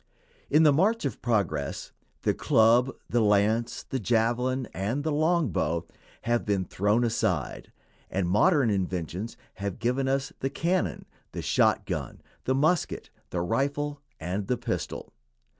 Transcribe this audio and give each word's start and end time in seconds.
In 0.49 0.63
the 0.63 0.73
march 0.73 1.05
of 1.05 1.21
progress 1.21 1.91
the 2.23 2.33
club, 2.33 2.89
the 3.07 3.21
lance, 3.21 3.83
the 3.83 3.99
javelin, 3.99 4.67
and 4.73 5.03
the 5.03 5.11
long 5.11 5.49
bow 5.49 5.85
have 6.23 6.43
been 6.43 6.65
thrown 6.65 7.03
aside, 7.03 7.71
and 8.09 8.27
modern 8.27 8.71
invention 8.71 9.27
has 9.53 9.73
given 9.77 10.07
us 10.07 10.33
the 10.39 10.49
cannon, 10.49 11.05
the 11.33 11.43
shotgun, 11.43 12.19
the 12.45 12.55
musket, 12.55 13.11
the 13.29 13.41
rifle, 13.41 14.01
and 14.19 14.47
the 14.47 14.57
pistol. 14.57 15.13